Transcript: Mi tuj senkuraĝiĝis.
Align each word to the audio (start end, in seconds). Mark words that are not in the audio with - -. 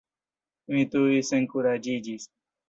Mi 0.77 0.85
tuj 0.95 1.19
senkuraĝiĝis. 1.27 2.27